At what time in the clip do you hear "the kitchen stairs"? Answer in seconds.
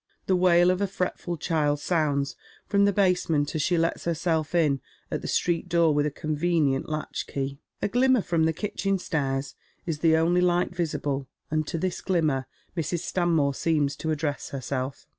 8.45-9.53